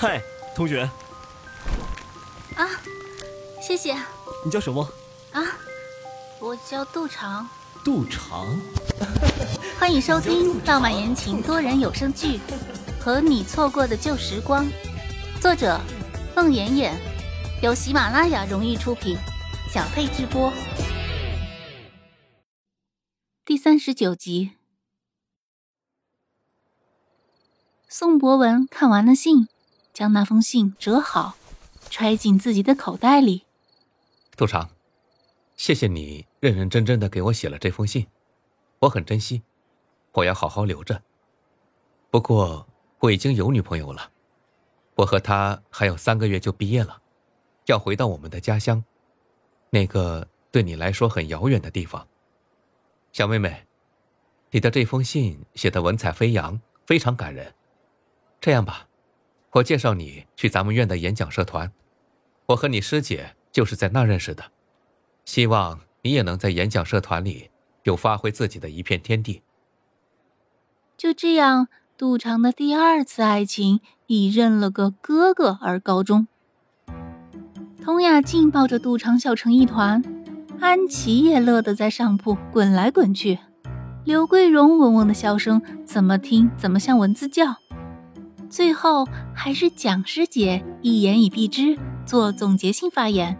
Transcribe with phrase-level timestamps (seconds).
[0.00, 0.22] 嗨，
[0.54, 0.88] 同学。
[2.54, 2.70] 啊，
[3.60, 3.96] 谢谢。
[4.44, 4.88] 你叫什么？
[5.32, 5.42] 啊，
[6.38, 7.48] 我叫杜长。
[7.84, 8.46] 杜长。
[9.76, 12.38] 欢迎收听浪漫言情多人有声剧
[13.02, 14.64] 《和你错过的旧时光》，
[15.40, 15.80] 作者：
[16.36, 16.96] 孟妍妍，
[17.60, 19.18] 由喜马拉雅荣誉出品，
[19.68, 20.52] 小佩直播。
[23.44, 24.52] 第三十九集。
[27.88, 29.48] 宋博文看完了信，
[29.98, 31.34] 将那封信折好，
[31.90, 33.44] 揣进自己的口袋里。
[34.36, 34.70] 杜长，
[35.56, 38.06] 谢谢你认认真真的给我写了这封信，
[38.78, 39.42] 我很珍惜，
[40.12, 41.02] 我要好好留着。
[42.12, 42.64] 不过
[43.00, 44.12] 我已经有女朋友了，
[44.94, 47.02] 我和她还有三个月就毕业了，
[47.66, 48.84] 要回到我们的家乡，
[49.70, 52.06] 那个对你来说很遥远的地方。
[53.10, 53.66] 小妹妹，
[54.52, 57.52] 你的这封信写的文采飞扬，非常感人。
[58.40, 58.87] 这样吧，
[59.52, 61.72] 我介绍你去咱们院的演讲社团，
[62.46, 64.44] 我和你师姐就是在那认识的，
[65.24, 67.50] 希望你也能在演讲社团里
[67.84, 69.42] 有发挥自己的一片天地。
[70.96, 76.28] 就这样，杜长的第二次爱情以认了个哥哥而告终。
[77.84, 80.02] 佟雅静抱着杜长笑成一团，
[80.60, 83.38] 安琪也乐得在上铺滚来滚去，
[84.04, 87.56] 刘桂荣嗡嗡的笑声怎么听怎么像蚊子叫。
[88.50, 89.04] 最后
[89.34, 93.38] 还是蒋师姐一言以蔽之，做总结性发言。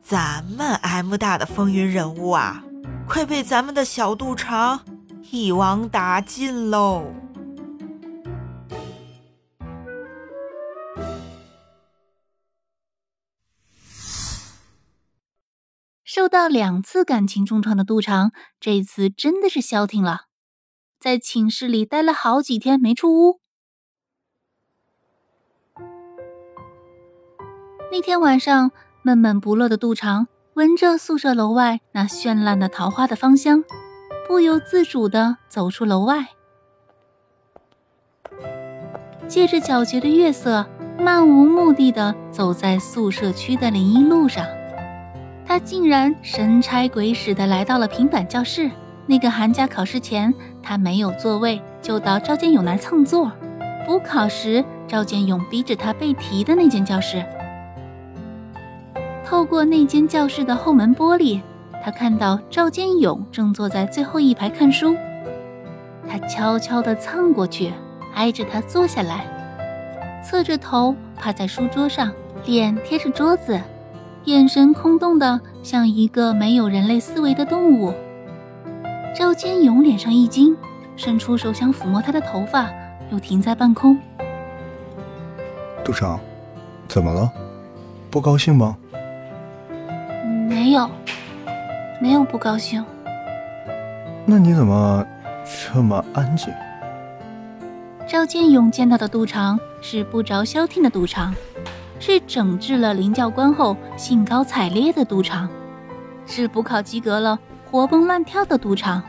[0.00, 2.64] 咱们 M 大的风云人物啊，
[3.08, 4.84] 快被咱们的小肚肠
[5.30, 7.04] 一网打尽喽！
[16.04, 20.26] 受到两次感情重创的杜长，这次真的是消停了，
[21.00, 23.43] 在寝室里待了好几天没出屋。
[27.96, 33.62] 那天晚上，闷闷不乐的杜长闻着宿舍楼外那绚烂的桃花的芳香，
[34.26, 36.26] 不由自主地走出楼外，
[39.28, 40.66] 借着皎洁的月色，
[40.98, 44.44] 漫无目的地走在宿舍区的林荫路上。
[45.46, 48.68] 他竟然神差鬼使地来到了平板教室，
[49.06, 53.30] 那个寒假考试前他没有座位，就到赵建勇那儿蹭座；
[53.86, 57.24] 补考时赵建勇逼着他背题的那间教室。
[59.34, 61.40] 透过那间教室的后门玻璃，
[61.82, 64.96] 他看到赵建勇正坐在最后一排看书。
[66.08, 67.72] 他悄悄地蹭过去，
[68.14, 69.26] 挨着他坐下来，
[70.22, 72.12] 侧着头趴在书桌上，
[72.46, 73.60] 脸贴着桌子，
[74.26, 77.92] 眼神空洞的像一个没有人类思维的动物。
[79.18, 80.56] 赵建勇脸上一惊，
[80.94, 82.70] 伸出手想抚摸他的头发，
[83.10, 83.98] 又停在半空。
[85.84, 86.20] 杜长，
[86.86, 87.28] 怎么了？
[88.12, 88.76] 不高兴吗？
[90.74, 90.90] 没有，
[92.00, 92.84] 没有不高兴。
[94.26, 95.06] 那你怎么
[95.72, 96.52] 这么安静？
[98.08, 101.32] 赵建勇见到的杜长是不着消停的杜长，
[102.00, 105.48] 是整治了林教官后兴高采烈的杜长，
[106.26, 107.38] 是补考及格了
[107.70, 109.00] 活蹦乱跳的杜长。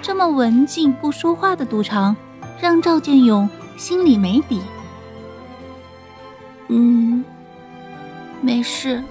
[0.00, 2.16] 这么文静不说话的杜长，
[2.58, 3.46] 让赵建勇
[3.76, 4.62] 心里没底。
[6.68, 7.22] 嗯，
[8.40, 9.04] 没事。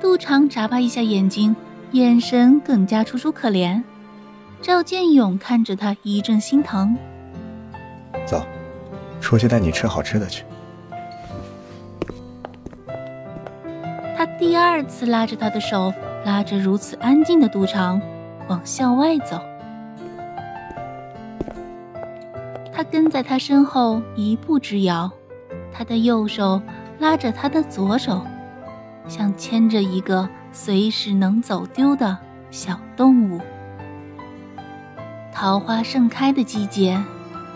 [0.00, 1.54] 杜长眨巴一下眼睛，
[1.92, 3.82] 眼神更加楚楚可怜。
[4.62, 6.96] 赵建勇看着他，一阵心疼。
[8.24, 8.42] 走，
[9.20, 10.44] 出去带你吃好吃的去。
[14.16, 15.92] 他第二次拉着他的手，
[16.24, 18.00] 拉着如此安静的杜长，
[18.48, 19.38] 往校外走。
[22.72, 25.10] 他跟在他身后一步之遥，
[25.70, 26.60] 他的右手
[26.98, 28.22] 拉着他的左手。
[29.10, 32.16] 像牵着一个随时能走丢的
[32.52, 33.40] 小动物。
[35.34, 37.02] 桃花盛开的季节，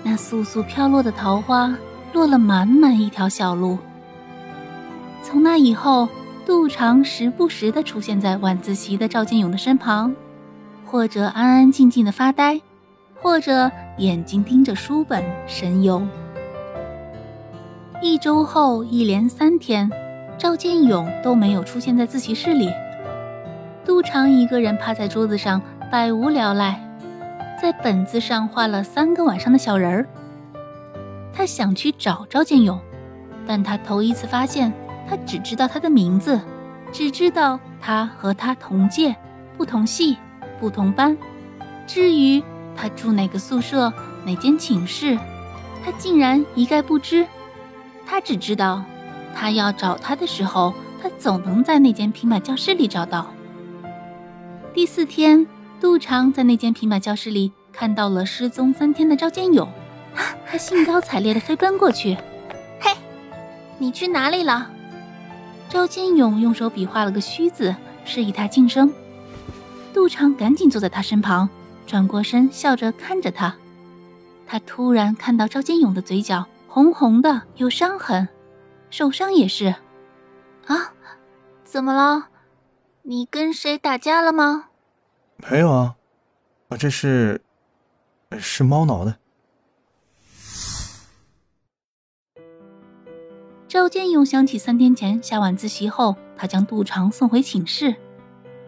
[0.02, 1.72] 那簌簌飘落的桃花
[2.12, 3.78] 落了满满一条小路。
[5.22, 6.08] 从那以后，
[6.44, 10.12] 杜长时不时地出现在晚自习的赵建勇的身旁，
[10.84, 12.60] 或者安安静静的发呆，
[13.22, 16.02] 或者眼睛盯着书本神游。
[18.02, 19.90] 一周后，一连三天。
[20.44, 22.70] 赵建勇都没有出现在自习室里，
[23.82, 25.58] 杜长一个人趴在桌子上
[25.90, 26.78] 百无聊赖，
[27.58, 30.06] 在本子上画了三个晚上的小人儿。
[31.32, 32.78] 他想去找赵建勇，
[33.46, 34.70] 但他头一次发现，
[35.08, 36.38] 他只知道他的名字，
[36.92, 39.16] 只知道他和他同届、
[39.56, 40.18] 不同系、
[40.60, 41.16] 不同班。
[41.86, 42.44] 至于
[42.76, 43.90] 他住哪个宿舍、
[44.26, 45.18] 哪间寝室，
[45.82, 47.26] 他竟然一概不知。
[48.04, 48.84] 他只知道，
[49.34, 50.72] 他要找他的时候，
[51.02, 53.26] 他总能在那间平板教室里找到。
[54.72, 55.46] 第四天，
[55.80, 59.68] 杜长在那间平板教室里看到了失踪三天的赵建勇，
[60.46, 62.16] 他兴高采烈地飞奔过去
[62.80, 62.92] ：“嘿，
[63.78, 64.70] 你去哪里了？”
[65.68, 68.92] 赵建勇用手比划了个虚字，示意他晋升。
[69.92, 71.48] 杜长赶紧坐在他身旁，
[71.86, 73.54] 转过身笑着看着他。
[74.46, 78.28] 他突然看到赵建勇的嘴角红红的，有伤痕，
[78.94, 79.74] 手上也是。
[80.66, 80.94] 啊，
[81.64, 82.28] 怎么了？
[83.02, 84.68] 你跟谁打架了吗？
[85.50, 85.96] 没有啊，
[86.68, 87.42] 啊，这是，
[88.38, 89.16] 是猫挠的。
[93.66, 97.96] 赵建勇想起三天前下晚自习后，他将杜长送回寝室，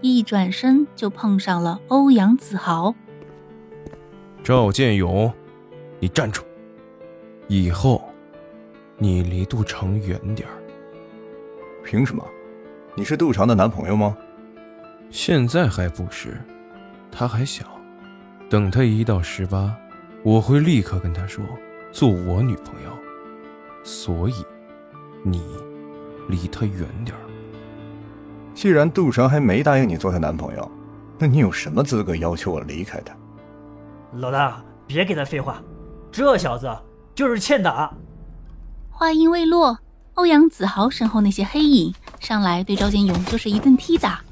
[0.01, 2.93] 一转身就碰上了欧阳子豪。
[4.43, 5.33] 赵建勇，
[6.01, 6.43] 你站住！
[7.47, 8.06] 以后，
[8.99, 10.55] 你离杜长远点儿。
[11.85, 12.25] 凭什么？
[12.95, 14.17] 你是杜长的男朋友吗？
[15.11, 16.41] 现在还不是，
[17.11, 17.65] 他还小，
[18.49, 19.77] 等他一到十八，
[20.23, 21.45] 我会立刻跟他说
[21.93, 22.91] 做我女朋友。
[23.85, 24.35] 所以。
[25.23, 25.43] 你
[26.29, 27.21] 离他远点儿。
[28.55, 30.71] 既然杜长还没答应你做他男朋友，
[31.19, 33.13] 那你有什么资格要求我离开他？
[34.13, 35.61] 老大，别给他废话，
[36.13, 36.71] 这小子
[37.13, 37.93] 就是欠打。
[38.99, 39.81] 话音未落，
[40.15, 44.25] 欧阳子豪身后那些黑影上来，对赵建勇就是一顿踢打。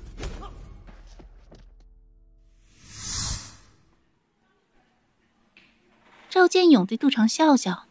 [6.31, 7.84] 赵建勇对杜长笑笑。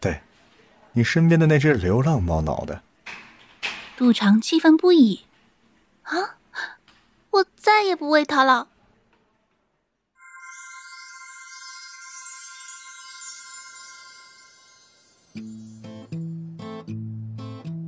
[0.00, 0.20] 对
[0.92, 2.82] 你身边的那只流浪猫脑袋，
[3.96, 5.24] 杜长气愤不已。
[6.02, 6.36] 啊！
[7.30, 8.68] 我再也不喂它了。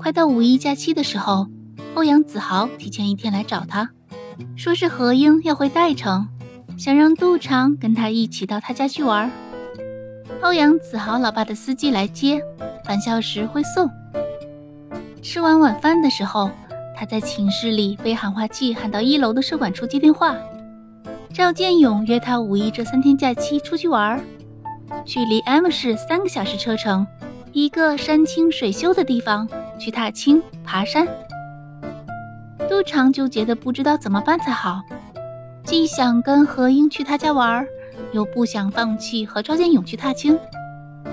[0.06, 1.48] 快到五一假期的时候，
[1.96, 3.90] 欧阳子豪提前一天来找他，
[4.54, 6.28] 说是何英要回代城，
[6.78, 9.28] 想让杜长跟他一起到他家去玩。
[10.42, 12.40] 欧阳子豪老爸的司机来接。
[12.84, 13.90] 返校时会送。
[15.22, 16.52] 吃完晚饭的时候，
[16.96, 20.36] 他在寝室里被喊话器喊到一楼的社管处接电话。
[21.34, 24.24] 赵建勇约他五一这三天假期出去玩，
[25.04, 27.04] 距离 M 市三个小时车程，
[27.50, 31.06] 一个山清水秀的地方去踏青爬山。
[32.68, 34.80] 杜长纠结的不知道怎么办才好，
[35.64, 37.66] 既想跟何英去他家玩，
[38.12, 40.38] 又不想放弃和赵建勇去踏青。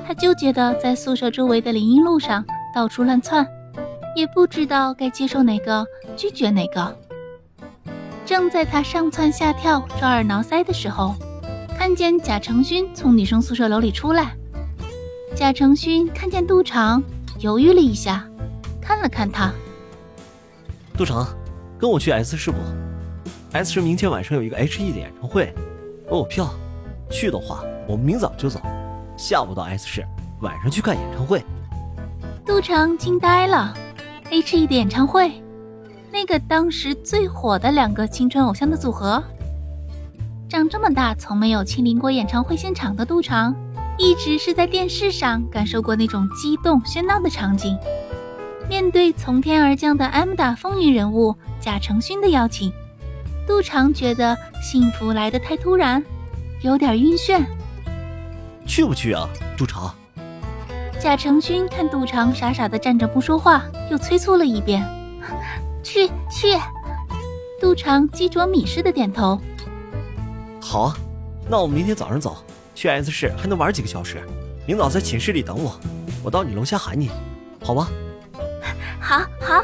[0.06, 2.44] 他纠结的在宿舍周围的林荫路上
[2.74, 3.48] 到处乱窜，
[4.16, 5.86] 也不知道该接受哪个，
[6.16, 6.98] 拒绝哪个。
[8.26, 11.14] 正在他上蹿下跳、抓耳挠腮的时候，
[11.78, 14.34] 看见贾成勋从女生宿舍楼里出来。
[15.36, 17.04] 贾成勋看见杜长，
[17.40, 18.26] 犹豫了一下，
[18.84, 19.52] 看了看他。
[20.98, 21.26] 杜成，
[21.80, 22.58] 跟我去 S 市不
[23.54, 25.54] ？S 市明天晚上有一个 H.E 的演唱会，
[26.10, 26.54] 我有票。
[27.10, 28.60] 去的话，我们明早就走。
[29.16, 30.06] 下午到 S 市，
[30.42, 31.44] 晚上去看演唱会。
[32.46, 33.74] 杜成惊呆了
[34.30, 35.32] ，H.E 的演唱会，
[36.12, 39.24] 那个当时最火的两个青春偶像的组合。
[40.50, 43.56] 长这么大从没有亲临过演唱会现场的杜长，
[43.98, 47.78] 一直是在电视上感受过那种激动喧闹的场景。
[48.70, 52.72] 面对从天而降的 M 大风云人物贾承勋的邀请，
[53.46, 56.04] 杜长觉得幸福来得太突然，
[56.62, 57.44] 有点晕眩。
[58.66, 59.28] 去不去啊，
[59.58, 59.94] 杜长？
[61.00, 64.82] 贾承勋看杜长傻傻的站着不说话，又催促了一遍
[65.84, 66.58] ：“去 去。”
[67.60, 69.40] 杜长鸡啄米似的点头
[70.60, 70.98] ：“好啊，
[71.50, 72.38] 那我们明天早上走，
[72.74, 74.26] 去 S 市还能玩几个小时。
[74.66, 75.78] 明早在寝室里等我，
[76.24, 77.12] 我到你楼下喊你，
[77.62, 77.88] 好吗
[79.14, 79.64] ？”“好好。”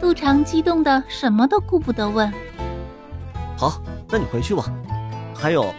[0.00, 2.32] 杜长激动的什么都顾不得问
[3.58, 4.72] ：“好，那你回去吧。
[5.34, 5.72] 还有，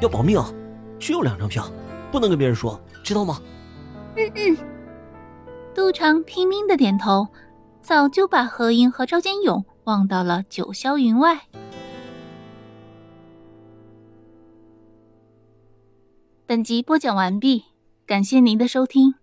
[0.00, 0.50] 要保命啊！”
[0.98, 1.64] 只有两张票，
[2.10, 3.40] 不能跟别人说，知道吗？
[4.16, 4.56] 嗯嗯。
[5.74, 7.28] 杜长拼命的点头，
[7.82, 11.42] 早就把何英和赵坚勇忘到了九霄云外。
[16.46, 17.66] 本集播讲完毕，
[18.06, 19.14] 感谢您的收听。